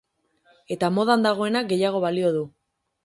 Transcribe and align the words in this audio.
Eta 0.75 0.89
modan 0.95 1.25
dagoenak 1.27 1.69
gehiago 1.75 2.05
balio 2.07 2.33
du. 2.39 2.43